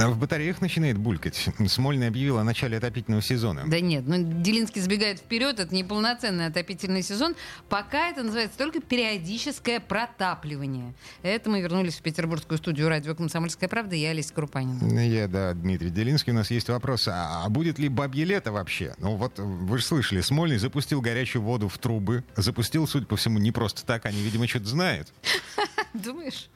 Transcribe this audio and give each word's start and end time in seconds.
А 0.00 0.08
в 0.08 0.18
батареях 0.18 0.60
начинает 0.60 0.96
булькать. 0.96 1.48
Смольный 1.68 2.08
объявил 2.08 2.38
о 2.38 2.44
начале 2.44 2.78
отопительного 2.78 3.22
сезона. 3.22 3.64
Да 3.66 3.80
нет, 3.80 4.04
ну 4.06 4.16
Делинский 4.42 4.80
забегает 4.80 5.18
вперед, 5.18 5.60
это 5.60 5.74
не 5.74 5.84
полноценный 5.84 6.46
отопительный 6.46 7.02
сезон. 7.02 7.34
Пока 7.68 8.08
это 8.08 8.22
называется 8.22 8.56
только 8.56 8.80
периодическое 8.80 9.80
протапливание. 9.80 10.94
Это 11.22 11.50
мы 11.50 11.60
вернулись 11.60 11.96
в 11.96 12.02
петербургскую 12.02 12.58
студию 12.58 12.88
радио 12.88 13.14
«Комсомольская 13.14 13.68
правда» 13.68 13.94
я, 13.94 14.10
Олеся 14.10 14.32
Крупанина. 14.32 15.00
Я, 15.06 15.28
да, 15.28 15.52
Дмитрий 15.52 15.90
Делинский. 15.90 16.32
У 16.32 16.36
нас 16.36 16.50
есть 16.50 16.68
вопрос, 16.68 17.08
а, 17.08 17.42
а 17.44 17.48
будет 17.50 17.78
ли 17.78 17.88
бабье 17.88 18.24
лето 18.24 18.52
вообще? 18.52 18.94
Ну 18.98 19.16
вот 19.16 19.38
вы 19.38 19.78
же 19.78 19.84
слышали, 19.84 20.20
Смольный 20.20 20.58
запустил 20.58 21.00
горячую 21.00 21.42
воду 21.42 21.68
в 21.68 21.76
трубы. 21.78 22.24
Запустил, 22.36 22.86
судя 22.86 23.06
по 23.06 23.16
всему, 23.16 23.38
не 23.38 23.52
просто 23.52 23.84
так. 23.84 24.06
Они, 24.06 24.22
видимо, 24.22 24.46
что-то 24.46 24.66
знают. 24.66 25.12
Думаешь? 25.94 26.48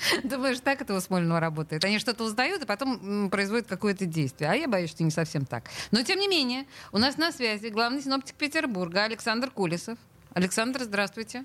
Думаешь, 0.24 0.60
так 0.60 0.80
это 0.80 0.94
у 0.94 1.00
Смольного 1.00 1.40
работает? 1.40 1.84
Они 1.84 1.98
что-то 1.98 2.24
узнают 2.24 2.62
и 2.62 2.66
потом 2.66 3.30
производят 3.30 3.66
какое-то 3.66 4.06
действие. 4.06 4.50
А 4.50 4.54
я 4.54 4.68
боюсь, 4.68 4.90
что 4.90 5.02
не 5.02 5.10
совсем 5.10 5.44
так. 5.44 5.64
Но, 5.90 6.02
тем 6.02 6.18
не 6.18 6.28
менее, 6.28 6.66
у 6.92 6.98
нас 6.98 7.16
на 7.16 7.32
связи 7.32 7.68
главный 7.68 8.02
синоптик 8.02 8.34
Петербурга 8.36 9.04
Александр 9.04 9.50
Кулесов. 9.50 9.98
Александр, 10.32 10.82
здравствуйте. 10.82 11.44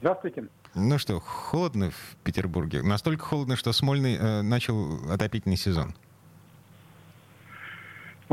Здравствуйте. 0.00 0.48
Ну 0.74 0.98
что, 0.98 1.20
холодно 1.20 1.90
в 1.90 2.16
Петербурге? 2.24 2.82
Настолько 2.82 3.24
холодно, 3.24 3.56
что 3.56 3.72
Смольный 3.72 4.16
э, 4.16 4.42
начал 4.42 5.10
отопительный 5.10 5.56
сезон. 5.56 5.94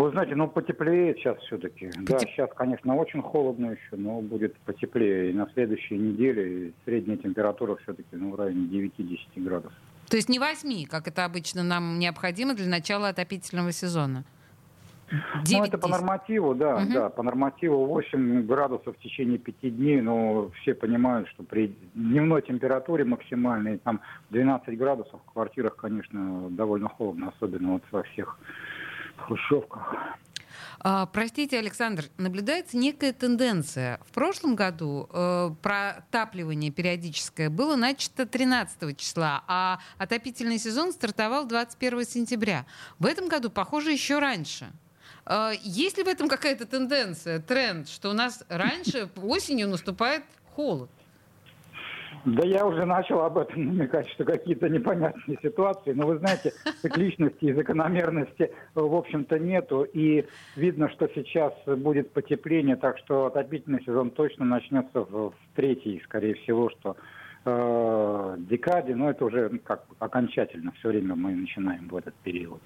Вы 0.02 0.10
знаете, 0.10 0.34
ну 0.34 0.48
потеплеет 0.48 1.18
сейчас 1.18 1.38
все-таки. 1.42 1.86
Потеп... 1.86 2.06
Да, 2.08 2.20
сейчас, 2.20 2.50
конечно, 2.56 2.96
очень 2.96 3.22
холодно 3.22 3.68
еще, 3.68 3.96
но 3.98 4.20
будет 4.20 4.56
потеплее. 4.62 5.30
И 5.30 5.34
на 5.34 5.48
следующей 5.54 5.96
неделе 5.96 6.74
средняя 6.86 7.18
температура 7.18 7.76
все-таки 7.84 8.10
ну, 8.14 8.32
в 8.32 8.36
районе 8.36 8.66
9-10 8.66 9.18
градусов. 9.36 9.78
То 10.10 10.18
есть 10.18 10.28
не 10.28 10.40
8, 10.40 10.88
как 10.88 11.08
это 11.08 11.24
обычно 11.24 11.62
нам 11.62 12.00
необходимо 12.00 12.56
для 12.56 12.68
начала 12.68 13.10
отопительного 13.10 13.72
сезона? 13.72 14.24
9, 15.44 15.60
ну, 15.60 15.66
это 15.66 15.78
по 15.78 15.88
нормативу, 15.88 16.56
да, 16.56 16.78
угу. 16.78 16.94
да, 16.94 17.10
по 17.10 17.22
нормативу 17.22 17.86
8 17.86 18.48
градусов 18.48 18.96
в 18.98 19.00
течение 19.02 19.38
5 19.38 19.78
дней, 19.78 20.02
но 20.02 20.50
все 20.62 20.74
понимают, 20.74 21.28
что 21.30 21.44
при 21.44 21.76
дневной 21.94 22.42
температуре 22.42 23.04
максимальной, 23.04 23.78
там 23.78 24.02
12 24.32 24.78
градусов 24.78 25.20
в 25.28 25.34
квартирах, 25.34 25.76
конечно, 25.76 26.48
довольно 26.50 26.88
холодно, 26.90 27.34
особенно 27.36 27.74
вот 27.74 27.84
во 27.92 28.04
всех 28.04 28.40
хрущевках. 29.22 29.96
А, 30.84 31.06
простите, 31.06 31.60
Александр, 31.60 32.06
наблюдается 32.18 32.76
некая 32.76 33.14
тенденция. 33.14 34.00
В 34.08 34.12
прошлом 34.12 34.56
году 34.56 35.08
э, 35.14 35.52
протапливание 35.62 36.72
периодическое 36.72 37.52
было 37.52 37.76
начато 37.76 38.26
13 38.26 38.98
числа, 38.98 39.44
а 39.48 39.80
отопительный 40.00 40.58
сезон 40.58 40.92
стартовал 40.92 41.46
21 41.46 42.06
сентября. 42.06 42.66
В 42.98 43.06
этом 43.06 43.28
году, 43.28 43.52
похоже, 43.52 43.92
еще 43.92 44.18
раньше. 44.18 44.72
Э, 45.28 45.52
есть 45.62 45.98
ли 45.98 46.04
в 46.04 46.08
этом 46.08 46.28
какая-то 46.28 46.66
тенденция, 46.66 47.40
тренд, 47.40 47.88
что 47.88 48.10
у 48.10 48.14
нас 48.14 48.44
раньше 48.50 49.08
осенью 49.22 49.70
наступает 49.70 50.24
холод? 50.56 50.90
Да 52.26 52.46
я 52.46 52.66
уже 52.66 52.86
начал 52.86 53.22
об 53.22 53.38
этом 53.38 53.66
намекать, 53.66 54.08
что 54.12 54.24
какие-то 54.26 54.70
непонятные 54.70 55.38
ситуации. 55.42 55.94
Но 55.94 56.08
вы 56.08 56.18
знаете, 56.20 56.54
цикличности 56.82 57.46
и 57.46 57.54
закономерности, 57.54 58.52
в 58.76 58.96
общем-то, 58.96 59.40
нету. 59.40 59.84
И 59.84 60.26
видно, 60.56 60.90
что 60.90 61.10
сейчас 61.16 61.54
будет 61.66 62.12
потепление, 62.12 62.76
так 62.76 62.98
что 63.00 63.26
отопительный 63.26 63.84
сезон 63.84 64.12
точно 64.12 64.46
начнется 64.46 65.02
в, 65.02 65.32
в 65.32 65.36
третьей, 65.56 66.02
скорее 66.06 66.36
всего, 66.36 66.70
что 66.70 66.96
э, 67.46 68.36
декаде, 68.40 68.96
но 68.96 69.10
это 69.10 69.26
уже 69.26 69.50
как 69.60 69.86
окончательно 70.00 70.72
все 70.74 70.90
время 70.90 71.16
мы 71.16 71.34
начинаем 71.34 71.88
в 71.88 71.96
этот 71.96 72.14
период. 72.16 72.62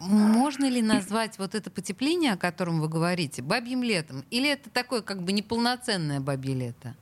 Можно 0.00 0.68
ли 0.68 0.82
назвать 0.82 1.38
вот 1.38 1.54
это 1.54 1.70
потепление, 1.70 2.32
о 2.32 2.36
котором 2.36 2.80
вы 2.80 2.88
говорите, 2.88 3.40
бабьим 3.40 3.82
летом? 3.82 4.24
Или 4.30 4.52
это 4.52 4.68
такое 4.68 5.00
как 5.00 5.22
бы 5.22 5.32
неполноценное 5.32 6.20
бабье 6.20 6.54
лето? 6.54 6.94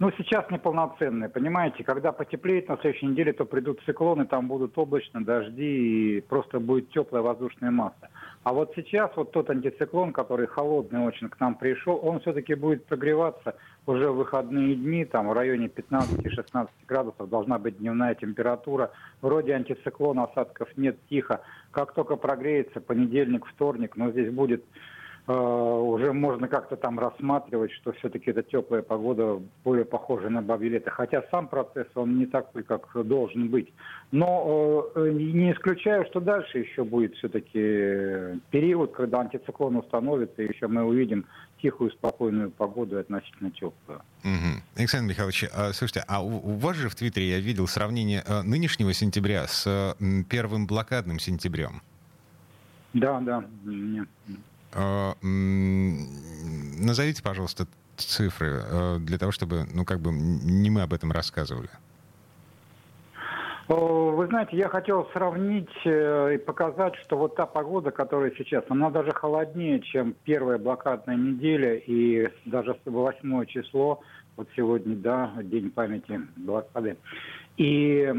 Ну, 0.00 0.10
сейчас 0.18 0.50
неполноценные, 0.50 1.28
понимаете, 1.28 1.84
когда 1.84 2.10
потеплеет 2.10 2.68
на 2.68 2.76
следующей 2.78 3.06
неделе, 3.06 3.32
то 3.32 3.44
придут 3.44 3.80
циклоны, 3.86 4.26
там 4.26 4.48
будут 4.48 4.76
облачно, 4.76 5.24
дожди, 5.24 6.16
и 6.16 6.20
просто 6.20 6.58
будет 6.58 6.90
теплая 6.90 7.22
воздушная 7.22 7.70
масса. 7.70 8.10
А 8.42 8.52
вот 8.52 8.72
сейчас 8.74 9.12
вот 9.14 9.30
тот 9.30 9.50
антициклон, 9.50 10.12
который 10.12 10.48
холодный 10.48 11.06
очень 11.06 11.28
к 11.28 11.38
нам 11.38 11.54
пришел, 11.54 12.00
он 12.02 12.18
все-таки 12.20 12.54
будет 12.54 12.84
прогреваться 12.86 13.54
уже 13.86 14.10
в 14.10 14.16
выходные 14.16 14.74
дни, 14.74 15.04
там 15.04 15.28
в 15.28 15.32
районе 15.32 15.68
15-16 15.68 16.68
градусов 16.88 17.28
должна 17.28 17.60
быть 17.60 17.78
дневная 17.78 18.16
температура. 18.16 18.90
Вроде 19.22 19.54
антициклона 19.54 20.24
осадков 20.24 20.68
нет, 20.76 20.96
тихо. 21.08 21.40
Как 21.70 21.94
только 21.94 22.16
прогреется, 22.16 22.80
понедельник, 22.80 23.46
вторник, 23.46 23.96
но 23.96 24.10
здесь 24.10 24.32
будет 24.32 24.64
уже 25.26 26.12
можно 26.12 26.48
как-то 26.48 26.76
там 26.76 26.98
рассматривать, 26.98 27.72
что 27.72 27.92
все-таки 27.92 28.30
эта 28.30 28.42
теплая 28.42 28.82
погода 28.82 29.40
более 29.64 29.86
похожа 29.86 30.28
на 30.28 30.42
бабье 30.42 30.68
лето. 30.68 30.90
Хотя 30.90 31.24
сам 31.30 31.48
процесс, 31.48 31.86
он 31.94 32.18
не 32.18 32.26
такой, 32.26 32.62
как 32.62 32.90
должен 33.06 33.48
быть. 33.48 33.72
Но 34.12 34.86
э, 34.94 35.10
не 35.12 35.52
исключаю, 35.52 36.04
что 36.06 36.20
дальше 36.20 36.58
еще 36.58 36.84
будет 36.84 37.14
все-таки 37.14 38.38
период, 38.50 38.92
когда 38.92 39.20
антициклон 39.20 39.76
установится, 39.76 40.42
и 40.42 40.52
еще 40.52 40.66
мы 40.68 40.84
увидим 40.84 41.24
тихую, 41.62 41.90
спокойную 41.92 42.50
погоду 42.50 42.98
и 42.98 43.00
относительно 43.00 43.50
теплую. 43.50 44.02
Угу. 44.24 44.62
Александр 44.76 45.08
Михайлович, 45.08 45.46
а, 45.54 45.72
слушайте, 45.72 46.04
а 46.06 46.22
у, 46.22 46.36
у 46.36 46.56
вас 46.58 46.76
же 46.76 46.90
в 46.90 46.94
Твиттере 46.96 47.30
я 47.30 47.40
видел 47.40 47.66
сравнение 47.66 48.22
нынешнего 48.44 48.92
сентября 48.92 49.46
с 49.46 49.96
первым 50.28 50.66
блокадным 50.66 51.18
сентябрем. 51.18 51.80
Да, 52.92 53.20
да. 53.20 53.44
А, 54.74 55.14
назовите, 55.22 57.22
пожалуйста, 57.22 57.66
цифры 57.96 58.62
э, 58.64 58.98
для 58.98 59.18
того, 59.18 59.32
чтобы, 59.32 59.66
ну, 59.72 59.84
как 59.84 60.00
бы 60.00 60.10
не 60.12 60.70
мы 60.70 60.82
об 60.82 60.92
этом 60.92 61.12
рассказывали. 61.12 61.68
Вы 63.66 64.26
знаете, 64.26 64.58
я 64.58 64.68
хотел 64.68 65.08
сравнить 65.12 65.70
э, 65.84 66.34
и 66.34 66.38
показать, 66.38 66.96
что 66.96 67.16
вот 67.16 67.36
та 67.36 67.46
погода, 67.46 67.90
которая 67.90 68.30
сейчас, 68.36 68.64
она 68.68 68.90
даже 68.90 69.12
холоднее, 69.12 69.80
чем 69.80 70.14
первая 70.24 70.58
блокадная 70.58 71.16
неделя 71.16 71.74
и 71.74 72.28
даже 72.44 72.76
восьмое 72.84 73.46
число, 73.46 74.02
вот 74.36 74.48
сегодня, 74.54 74.94
да, 74.96 75.32
День 75.42 75.70
памяти 75.70 76.20
блокады. 76.36 76.98
И 77.56 78.12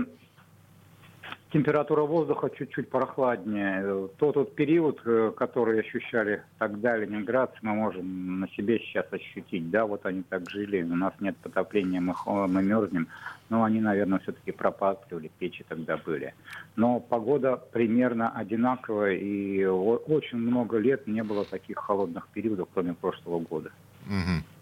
температура 1.52 2.02
воздуха 2.02 2.50
чуть-чуть 2.50 2.90
прохладнее. 2.90 4.10
Тот 4.18 4.36
тот 4.36 4.56
период, 4.56 5.02
э, 5.06 5.32
который 5.36 5.80
ощущали 5.80 6.44
тогда 6.58 6.98
ленинградцы, 6.98 7.58
мы 7.62 7.74
можем 7.74 8.40
на 8.42 8.50
себе 8.50 8.80
сейчас 8.80 9.06
ощутить. 9.12 9.70
Да, 9.70 9.86
вот 9.86 10.06
они 10.06 10.24
так 10.24 10.50
жили, 10.50 10.84
у 10.84 10.96
нас 10.96 11.14
нет 11.20 11.38
потопления, 11.38 12.02
мы, 12.02 12.14
мы 12.26 12.64
мерзнем. 12.64 13.08
Но 13.50 13.64
они, 13.64 13.80
наверное, 13.80 14.20
все-таки 14.20 14.52
пропатривали, 14.52 15.32
печи 15.40 15.64
тогда 15.68 15.98
были. 15.98 16.34
Но 16.76 17.00
погода 17.00 17.58
примерно 17.72 18.30
одинаковая, 18.30 19.14
и 19.14 19.64
очень 19.66 20.40
много 20.40 20.78
лет 20.78 21.08
не 21.08 21.24
было 21.24 21.46
таких 21.46 21.78
холодных 21.78 22.28
периодов, 22.30 22.68
кроме 22.74 22.94
прошлого 22.94 23.40
года. 23.40 23.72
Угу. 24.08 24.55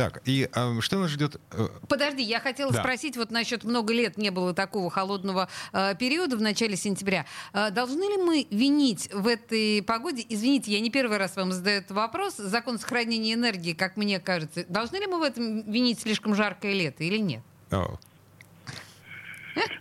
Так, 0.00 0.22
и 0.24 0.48
э, 0.50 0.80
что 0.80 0.98
нас 0.98 1.10
ждет? 1.10 1.36
Э, 1.52 1.68
Подожди, 1.86 2.22
я 2.22 2.40
хотела 2.40 2.72
да. 2.72 2.80
спросить 2.80 3.18
вот 3.18 3.30
насчет 3.30 3.64
много 3.64 3.92
лет 3.92 4.16
не 4.16 4.30
было 4.30 4.54
такого 4.54 4.88
холодного 4.88 5.50
э, 5.74 5.94
периода 5.94 6.38
в 6.38 6.40
начале 6.40 6.74
сентября. 6.74 7.26
Э, 7.52 7.70
должны 7.70 8.02
ли 8.04 8.16
мы 8.16 8.46
винить 8.50 9.12
в 9.12 9.26
этой 9.26 9.82
погоде, 9.82 10.24
извините, 10.26 10.72
я 10.72 10.80
не 10.80 10.88
первый 10.88 11.18
раз 11.18 11.36
вам 11.36 11.52
задаю 11.52 11.80
этот 11.80 11.90
вопрос, 11.90 12.36
закон 12.38 12.78
сохранения 12.78 13.34
энергии, 13.34 13.74
как 13.74 13.98
мне 13.98 14.20
кажется, 14.20 14.64
должны 14.70 14.96
ли 14.96 15.06
мы 15.06 15.18
в 15.18 15.22
этом 15.22 15.70
винить 15.70 16.00
слишком 16.00 16.34
жаркое 16.34 16.72
лето 16.72 17.04
или 17.04 17.18
нет? 17.18 17.42
Oh. 17.70 17.98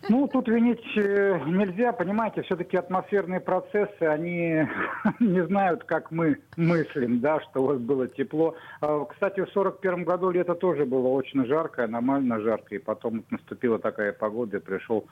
Ну, 0.09 0.27
тут 0.27 0.47
винить 0.47 0.83
э, 0.95 1.39
нельзя, 1.45 1.91
понимаете, 1.91 2.41
все-таки 2.43 2.77
атмосферные 2.77 3.39
процессы, 3.39 4.01
они 4.01 4.67
не 5.19 5.45
знают, 5.45 5.83
как 5.83 6.11
мы 6.11 6.39
мыслим, 6.57 7.19
да, 7.19 7.39
что 7.41 7.61
вот 7.61 7.77
было 7.79 8.07
тепло. 8.07 8.55
А, 8.81 9.05
кстати, 9.05 9.41
в 9.41 9.49
41 9.49 10.03
году 10.03 10.31
лето 10.31 10.55
тоже 10.55 10.85
было 10.85 11.07
очень 11.07 11.45
жаркое, 11.45 11.85
аномально 11.85 12.39
жарко, 12.39 12.75
и 12.75 12.79
потом 12.79 13.23
наступила 13.29 13.79
такая 13.79 14.13
погода, 14.13 14.57
и 14.57 14.61
пришел 14.61 15.05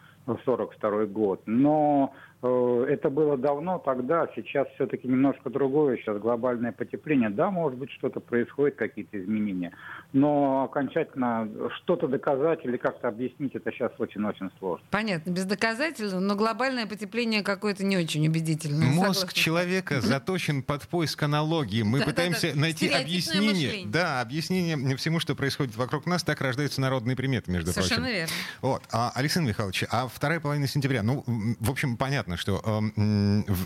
42 0.46 1.06
год. 1.06 1.42
Но 1.46 2.14
Э, 2.44 2.86
это 2.88 3.10
было 3.10 3.36
давно 3.36 3.80
тогда, 3.80 4.28
сейчас 4.36 4.68
все-таки 4.76 5.08
немножко 5.08 5.50
другое, 5.50 5.98
сейчас 5.98 6.20
глобальное 6.20 6.72
потепление. 6.72 7.32
Да, 7.32 7.50
может 7.50 7.80
быть, 7.80 7.90
что-то 7.92 8.20
происходит, 8.20 8.76
какие-то 8.76 9.20
изменения, 9.20 9.72
но 10.14 10.66
окончательно 10.66 11.50
что-то 11.78 12.08
доказать 12.08 12.64
или 12.64 12.78
как-то 12.78 13.08
объяснить, 13.08 13.56
это 13.56 13.72
сейчас 13.72 13.92
очень-очень 13.98 14.52
сложно. 14.60 14.86
Понятно, 14.92 15.32
без 15.32 15.46
доказательств, 15.46 16.16
но 16.20 16.36
глобальное 16.36 16.86
потепление 16.86 17.42
какое-то 17.42 17.84
не 17.84 17.98
очень 17.98 18.28
убедительное. 18.28 18.88
Мозг 18.88 19.20
Согласна. 19.20 19.42
человека 19.42 20.02
заточен 20.02 20.62
под 20.62 20.88
поиск 20.88 21.24
аналогии. 21.24 21.82
Мы 21.82 22.02
пытаемся 22.02 22.52
найти 22.56 22.90
объяснение. 22.90 23.88
Да, 23.88 24.22
объяснение 24.22 24.96
всему, 24.98 25.20
что 25.20 25.34
происходит 25.36 25.76
вокруг 25.76 26.06
нас, 26.06 26.24
так 26.24 26.40
рождаются 26.42 26.82
народные 26.82 27.16
приметы, 27.16 27.52
между 27.52 27.72
Совершенно 27.72 28.02
прочим. 28.02 28.16
верно. 28.16 28.34
Вот. 28.62 28.84
А, 28.92 29.12
Александр 29.16 29.50
Михайлович, 29.50 29.86
а 29.90 30.08
вторая 30.18 30.40
половина 30.40 30.68
сентября, 30.68 31.04
ну, 31.04 31.24
в 31.60 31.70
общем, 31.70 31.96
понятно, 31.96 32.38
что 32.38 32.56
э, 32.56 32.62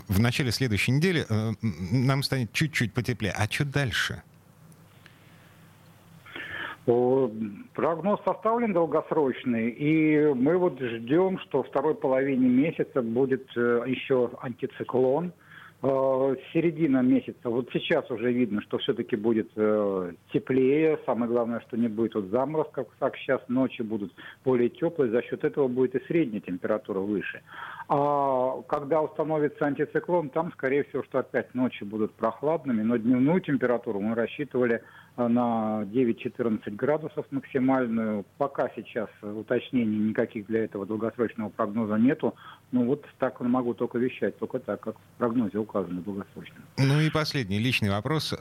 в, 0.08 0.20
начале 0.20 0.50
следующей 0.52 0.92
недели 0.92 1.24
э, 1.28 1.52
нам 1.62 2.22
станет 2.22 2.52
чуть-чуть 2.52 2.92
потеплее. 2.92 3.32
А 3.32 3.50
что 3.50 3.64
дальше? 3.64 4.22
Прогноз 6.84 8.20
составлен 8.24 8.72
долгосрочный, 8.72 9.70
и 9.70 10.34
мы 10.34 10.58
вот 10.58 10.78
ждем, 10.78 11.38
что 11.38 11.62
второй 11.62 11.94
половине 11.94 12.48
месяца 12.48 13.00
будет 13.00 13.48
э, 13.56 13.84
еще 13.86 14.30
антициклон, 14.42 15.32
середина 15.82 17.02
месяца. 17.02 17.50
Вот 17.50 17.68
сейчас 17.72 18.08
уже 18.08 18.32
видно, 18.32 18.62
что 18.62 18.78
все-таки 18.78 19.16
будет 19.16 19.50
э, 19.56 20.12
теплее. 20.32 20.98
Самое 21.06 21.30
главное, 21.30 21.58
что 21.60 21.76
не 21.76 21.88
будет 21.88 22.14
вот 22.14 22.26
заморозков, 22.26 22.86
как 23.00 23.16
сейчас 23.16 23.40
ночи 23.48 23.82
будут 23.82 24.12
более 24.44 24.68
теплые. 24.68 25.10
За 25.10 25.22
счет 25.22 25.42
этого 25.42 25.66
будет 25.66 25.96
и 25.96 26.04
средняя 26.06 26.40
температура 26.40 27.00
выше. 27.00 27.42
А 27.88 28.62
когда 28.68 29.02
установится 29.02 29.66
антициклон, 29.66 30.30
там, 30.30 30.52
скорее 30.52 30.84
всего, 30.84 31.02
что 31.02 31.18
опять 31.18 31.52
ночи 31.52 31.82
будут 31.82 32.12
прохладными. 32.12 32.82
Но 32.82 32.96
дневную 32.96 33.40
температуру 33.40 34.00
мы 34.00 34.14
рассчитывали 34.14 34.76
э, 34.76 34.80
на 35.16 35.82
9-14 35.92 36.70
градусов 36.76 37.26
максимальную. 37.30 38.24
Пока 38.38 38.70
сейчас 38.74 39.08
уточнений 39.22 40.08
никаких 40.10 40.46
для 40.46 40.64
этого 40.64 40.86
долгосрочного 40.86 41.50
прогноза 41.50 41.96
нету. 41.96 42.34
Ну 42.70 42.86
вот 42.86 43.04
так 43.18 43.40
могу 43.40 43.74
только 43.74 43.98
вещать, 43.98 44.38
только 44.38 44.58
так, 44.58 44.80
как 44.80 44.96
в 44.96 45.18
прогнозе 45.18 45.58
указано 45.58 46.00
долгосрочно. 46.00 46.56
Ну 46.78 47.00
и 47.00 47.10
последний 47.10 47.58
личный 47.58 47.90
вопрос. 47.90 48.34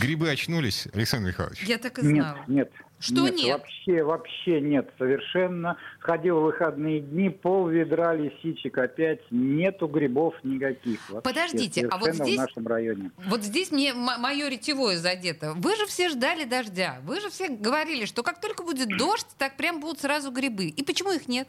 Грибы 0.00 0.30
очнулись, 0.30 0.88
Александр 0.94 1.28
Михайлович? 1.28 1.64
Я 1.64 1.78
так 1.78 1.98
и 1.98 2.02
знала. 2.02 2.38
Нет, 2.46 2.48
нет. 2.48 2.72
Что 3.02 3.22
нет? 3.22 3.34
нет? 3.34 3.58
Вообще, 3.58 4.02
вообще 4.04 4.60
нет, 4.60 4.90
совершенно. 4.96 5.76
Ходил 5.98 6.40
в 6.40 6.44
выходные 6.44 7.00
дни, 7.00 7.30
пол 7.30 7.66
ведра 7.66 8.14
лисичек 8.14 8.78
опять, 8.78 9.20
нету 9.30 9.88
грибов 9.88 10.34
никаких. 10.44 11.00
Вообще, 11.10 11.28
Подождите, 11.28 11.88
а 11.88 11.98
вот 11.98 12.14
здесь... 12.14 12.36
в 12.36 12.40
нашем 12.40 12.66
районе. 12.66 13.10
Вот 13.26 13.42
здесь 13.42 13.72
мне 13.72 13.92
мое 13.92 14.48
ретевое 14.48 14.96
задето. 14.96 15.54
Вы 15.56 15.74
же 15.76 15.86
все 15.86 16.08
ждали 16.08 16.44
дождя. 16.44 17.00
Вы 17.04 17.20
же 17.20 17.28
все 17.28 17.48
говорили, 17.48 18.04
что 18.04 18.22
как 18.22 18.40
только 18.40 18.62
будет 18.62 18.88
дождь, 18.96 19.26
так 19.36 19.56
прям 19.56 19.80
будут 19.80 20.00
сразу 20.00 20.30
грибы. 20.30 20.66
И 20.66 20.84
почему 20.84 21.10
их 21.10 21.26
нет? 21.26 21.48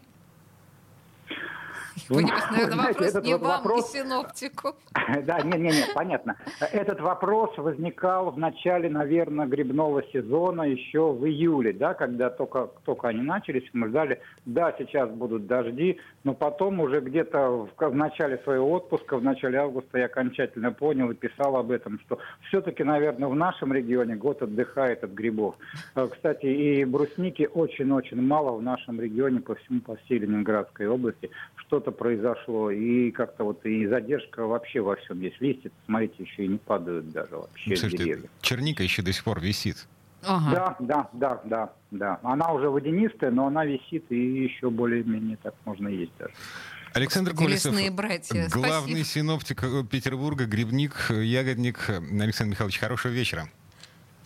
Понимаете, 2.09 2.47
наверное, 2.51 2.87
вопрос 2.87 3.07
этот 3.07 3.25
не 3.25 3.33
вот 3.33 3.41
вам, 3.41 3.57
вопрос... 3.57 3.93
не 3.93 3.99
синоптику. 4.01 4.75
Да, 5.23 5.41
не-не-не, 5.41 5.93
понятно. 5.93 6.35
Этот 6.71 6.99
вопрос 6.99 7.57
возникал 7.57 8.31
в 8.31 8.37
начале, 8.37 8.89
наверное, 8.89 9.45
грибного 9.45 10.03
сезона 10.11 10.63
еще 10.63 11.11
в 11.11 11.25
июле, 11.25 11.73
да, 11.73 11.93
когда 11.93 12.29
только, 12.29 12.69
только 12.85 13.07
они 13.07 13.21
начались, 13.21 13.63
мы 13.73 13.89
ждали, 13.89 14.21
да, 14.45 14.73
сейчас 14.77 15.09
будут 15.09 15.47
дожди, 15.47 15.99
но 16.23 16.33
потом 16.33 16.79
уже 16.79 16.99
где-то 16.99 17.67
в, 17.77 17.89
в 17.89 17.95
начале 17.95 18.37
своего 18.39 18.71
отпуска, 18.71 19.17
в 19.17 19.23
начале 19.23 19.59
августа 19.59 19.97
я 19.97 20.05
окончательно 20.05 20.71
понял 20.71 21.09
и 21.11 21.15
писал 21.15 21.55
об 21.55 21.71
этом, 21.71 21.99
что 22.05 22.19
все-таки, 22.47 22.83
наверное, 22.83 23.29
в 23.29 23.35
нашем 23.35 23.73
регионе 23.73 24.15
год 24.15 24.41
отдыхает 24.41 25.03
от 25.03 25.11
грибов. 25.11 25.55
Э, 25.95 26.07
кстати, 26.11 26.45
и 26.45 26.85
брусники 26.85 27.49
очень-очень 27.51 28.21
мало 28.21 28.57
в 28.57 28.61
нашем 28.61 28.99
регионе 28.99 29.39
по 29.39 29.55
всему, 29.55 29.81
по 29.81 29.95
всей 29.95 30.19
Ленинградской 30.19 30.87
области. 30.87 31.29
Что-то 31.55 31.92
произошло, 31.93 32.69
и 32.71 33.11
как-то 33.11 33.45
вот 33.45 33.65
и 33.65 33.87
задержка 33.87 34.45
вообще 34.45 34.81
во 34.81 34.95
всем 34.97 35.21
есть. 35.21 35.39
Листья, 35.39 35.71
смотрите, 35.85 36.15
еще 36.19 36.45
и 36.45 36.47
не 36.47 36.57
падают 36.57 37.09
даже 37.11 37.37
вообще 37.37 37.75
Слушайте, 37.75 37.97
деревья. 37.97 38.29
черника 38.41 38.83
еще 38.83 39.01
до 39.01 39.13
сих 39.13 39.23
пор 39.23 39.39
висит. 39.39 39.87
Ага. 40.25 40.51
Да, 40.51 40.75
да, 40.79 41.09
да, 41.13 41.41
да, 41.43 41.73
да. 41.91 42.19
Она 42.23 42.51
уже 42.53 42.69
водянистая, 42.69 43.31
но 43.31 43.47
она 43.47 43.65
висит 43.65 44.05
и 44.09 44.43
еще 44.43 44.69
более-менее 44.69 45.37
так 45.41 45.53
можно 45.65 45.87
есть 45.87 46.11
даже. 46.17 46.33
Александр 46.93 47.33
Колесов, 47.33 47.75
братья. 47.91 48.47
главный 48.51 49.03
Спасибо. 49.03 49.05
синоптик 49.05 49.89
Петербурга, 49.89 50.45
грибник, 50.45 51.09
ягодник. 51.09 51.89
Александр 51.89 52.51
Михайлович, 52.51 52.79
хорошего 52.79 53.11
вечера. 53.11 53.49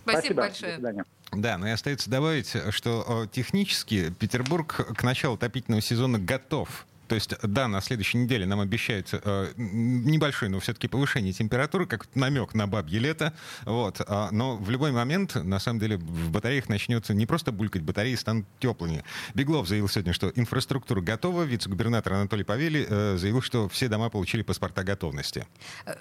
Спасибо, 0.04 0.42
Спасибо 0.44 0.82
большое. 0.82 1.06
Да, 1.34 1.58
но 1.58 1.68
и 1.68 1.72
остается 1.72 2.10
добавить, 2.10 2.56
что 2.70 3.28
технически 3.32 4.14
Петербург 4.14 4.68
к 4.98 5.04
началу 5.04 5.36
отопительного 5.36 5.82
сезона 5.82 6.20
готов 6.20 6.86
то 7.08 7.16
есть, 7.16 7.34
да, 7.42 7.68
на 7.68 7.82
следующей 7.82 8.18
неделе 8.18 8.46
нам 8.46 8.60
обещается 8.60 9.22
э, 9.24 9.54
небольшое, 9.56 10.52
но 10.52 10.60
все-таки 10.60 10.88
повышение 10.88 11.34
температуры, 11.34 11.86
как 11.86 12.08
намек 12.16 12.54
на 12.54 12.68
бабье 12.68 13.00
лето. 13.00 13.34
Вот. 13.66 14.02
А, 14.08 14.30
но 14.32 14.58
в 14.58 14.70
любой 14.70 14.92
момент, 14.92 15.36
на 15.36 15.60
самом 15.60 15.80
деле, 15.80 15.98
в 15.98 16.32
батареях 16.32 16.70
начнется 16.70 17.14
не 17.14 17.26
просто 17.26 17.52
булькать, 17.52 17.82
батареи 17.82 18.16
станут 18.16 18.46
теплыми. 18.60 19.04
Беглов 19.34 19.68
заявил 19.68 19.88
сегодня, 19.88 20.14
что 20.14 20.32
инфраструктура 20.36 21.02
готова. 21.02 21.44
Вице-губернатор 21.44 22.14
Анатолий 22.14 22.44
Павели 22.44 22.86
э, 22.88 23.18
заявил, 23.18 23.42
что 23.42 23.70
все 23.70 23.88
дома 23.88 24.10
получили 24.10 24.42
паспорта 24.42 24.84
готовности. 24.84 25.48
Э, 25.86 25.96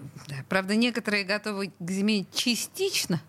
правда, 0.49 0.75
некоторые 0.75 1.25
готовы 1.25 1.73
к 1.79 1.91
зиме 1.91 2.27
частично. 2.35 3.21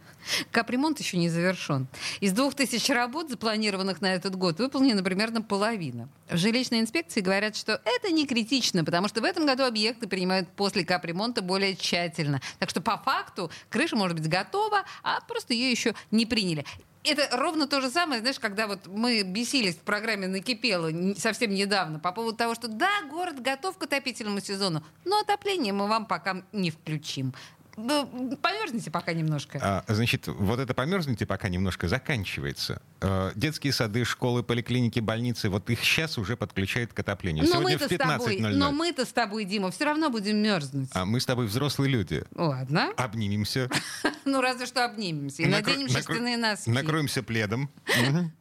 Капремонт 0.52 1.00
еще 1.00 1.18
не 1.18 1.30
завершен. 1.30 1.88
Из 2.20 2.32
двух 2.34 2.56
тысяч 2.56 2.90
работ, 2.90 3.30
запланированных 3.30 4.02
на 4.02 4.14
этот 4.14 4.36
год, 4.36 4.60
выполнена 4.60 5.04
примерно 5.04 5.42
половина. 5.42 6.10
В 6.30 6.38
жилищной 6.38 6.80
инспекции 6.82 7.22
говорят, 7.22 7.56
что 7.56 7.67
это 7.74 8.12
не 8.12 8.26
критично, 8.26 8.84
потому 8.84 9.08
что 9.08 9.22
в 9.22 9.24
этом 9.24 9.46
году 9.46 9.64
объекты 9.64 10.08
принимают 10.08 10.50
после 10.50 10.86
капремонта 10.86 11.42
более 11.42 11.76
тщательно. 11.76 12.42
Так 12.60 12.70
что 12.70 12.82
по 12.82 12.98
факту 12.98 13.52
крыша 13.70 13.96
может 13.96 14.18
быть 14.18 14.30
готова, 14.30 14.84
а 15.04 15.22
просто 15.22 15.54
ее 15.54 15.72
еще 15.72 15.96
не 16.12 16.26
приняли 16.26 16.66
это 17.10 17.38
ровно 17.38 17.68
то 17.68 17.82
же 17.82 17.90
самое, 17.90 18.22
знаешь, 18.22 18.40
когда 18.40 18.68
вот 18.68 18.88
мы 18.88 19.24
бесились 19.24 19.76
в 19.76 19.80
программе 19.80 20.28
«Накипело» 20.28 20.92
совсем 21.16 21.52
недавно 21.52 22.00
по 22.00 22.12
поводу 22.12 22.38
того, 22.38 22.56
что 22.56 22.68
да, 22.68 22.90
город 23.10 23.42
готов 23.42 23.78
к 23.78 23.84
отопительному 23.84 24.40
сезону, 24.40 24.84
но 25.06 25.20
отопление 25.20 25.74
мы 25.74 25.88
вам 25.88 26.06
пока 26.06 26.44
не 26.52 26.72
включим. 26.72 27.34
Ну, 27.78 28.36
померзните 28.42 28.90
пока 28.90 29.14
немножко. 29.14 29.60
А, 29.62 29.94
значит, 29.94 30.26
вот 30.28 30.60
это 30.60 30.74
померзните 30.74 31.28
пока 31.28 31.48
немножко 31.48 31.88
заканчивается. 31.88 32.82
А, 33.02 33.32
детские 33.36 33.72
сады, 33.72 34.04
школы, 34.04 34.42
поликлиники, 34.42 35.00
больницы, 35.00 35.50
вот 35.50 35.70
их 35.70 35.80
сейчас 35.84 36.18
уже 36.18 36.36
подключают 36.36 36.94
к 36.94 37.00
отоплению. 37.00 37.46
Но 37.46 37.52
Сегодня 37.52 37.78
в 37.78 37.84
15.00. 37.84 38.50
Но 38.56 38.72
мы-то 38.72 39.06
с 39.06 39.14
тобой, 39.14 39.46
Дима, 39.46 39.70
все 39.70 39.86
равно 39.86 40.10
будем 40.10 40.38
мерзнуть. 40.38 40.90
А 40.94 41.06
мы 41.06 41.20
с 41.22 41.26
тобой 41.28 41.46
взрослые 41.46 41.92
люди. 41.92 42.24
Ладно. 42.36 42.92
Обнимемся. 42.98 43.70
Ну, 44.26 44.42
разве 44.42 44.66
что 44.66 44.84
обнимемся. 44.84 45.42
И 45.42 45.46
наденем 45.46 45.88
шерстяные 45.88 46.36
носки. 46.36 46.70
Накроемся 46.70 47.24
пледом. 47.24 47.70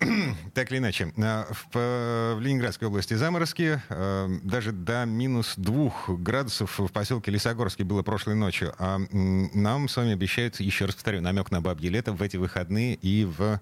Так 0.54 0.70
или 0.70 0.78
иначе, 0.78 1.12
э, 1.16 1.44
в, 1.72 2.36
в 2.36 2.40
Ленинградской 2.40 2.88
области 2.88 3.14
заморозки 3.14 3.80
э, 3.88 4.38
даже 4.42 4.72
до 4.72 5.04
минус 5.04 5.54
двух 5.56 6.08
градусов 6.10 6.78
в 6.78 6.88
поселке 6.88 7.30
Лесогорский 7.30 7.84
было 7.84 8.02
прошлой 8.02 8.34
ночью. 8.34 8.74
А 8.78 8.98
нам 9.10 9.88
с 9.88 9.96
вами 9.96 10.12
обещают, 10.12 10.60
еще 10.60 10.86
раз 10.86 10.94
повторю, 10.94 11.20
намек 11.20 11.50
на 11.50 11.60
бабье 11.60 11.90
лето 11.90 12.12
в 12.12 12.22
эти 12.22 12.36
выходные 12.36 12.94
и 12.94 13.24
в 13.24 13.60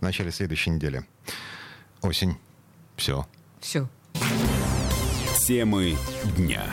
начале 0.00 0.30
следующей 0.30 0.70
недели. 0.70 1.04
Осень. 2.02 2.36
Все. 2.96 3.26
Все. 3.60 3.88
Темы 5.46 5.96
дня. 6.36 6.64